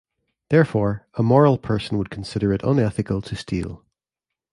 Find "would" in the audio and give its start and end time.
1.99-2.09